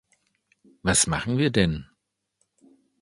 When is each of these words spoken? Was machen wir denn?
Was 0.81 1.05
machen 1.05 1.37
wir 1.37 1.51
denn? 1.51 1.85